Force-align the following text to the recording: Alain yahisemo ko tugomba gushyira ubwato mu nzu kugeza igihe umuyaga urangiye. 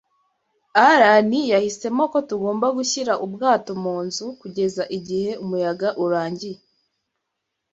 Alain 0.87 1.31
yahisemo 1.53 2.03
ko 2.13 2.19
tugomba 2.29 2.67
gushyira 2.77 3.13
ubwato 3.25 3.71
mu 3.83 3.95
nzu 4.05 4.25
kugeza 4.41 4.83
igihe 4.97 5.31
umuyaga 5.43 5.89
urangiye. 6.03 6.57